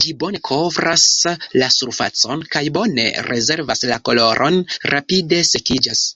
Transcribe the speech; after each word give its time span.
Ĝi 0.00 0.10
bone 0.24 0.40
kovras 0.48 1.04
la 1.62 1.70
surfacon 1.76 2.44
kaj 2.56 2.62
bone 2.76 3.08
rezervas 3.30 3.88
la 3.94 4.00
koloron, 4.12 4.62
rapide 4.96 5.44
sekiĝas. 5.56 6.08